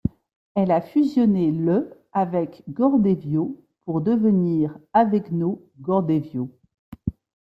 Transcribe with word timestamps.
Elle 0.55 0.71
a 0.71 0.81
fusionné 0.81 1.51
le 1.51 1.91
avec 2.11 2.63
Gordevio 2.67 3.61
pour 3.85 4.01
devenir 4.01 4.75
Avegno 4.93 5.61
Gordevio. 5.79 6.49